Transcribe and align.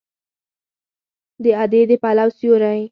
د 1.43 1.45
ادې 1.63 1.81
د 1.89 1.91
پلو 2.03 2.27
سیوری 2.37 2.79